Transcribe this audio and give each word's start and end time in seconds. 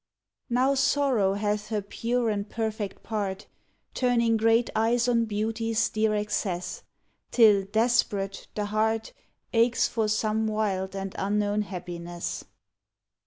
Now 0.49 0.73
Sorrow 0.73 1.35
hath 1.35 1.67
her 1.67 1.83
pure 1.83 2.31
and 2.31 2.49
perfect 2.49 3.03
part, 3.03 3.45
Turning 3.93 4.35
great 4.35 4.71
eyes 4.75 5.07
on 5.07 5.25
Beauty 5.25 5.73
s 5.73 5.89
dear 5.89 6.15
excess, 6.15 6.81
Till, 7.29 7.65
desperate, 7.65 8.47
the 8.55 8.65
heart 8.65 9.13
Aches 9.53 9.87
for 9.87 10.07
some 10.07 10.47
wild 10.47 10.95
and 10.95 11.13
unknown 11.19 11.61
happiness. 11.61 12.45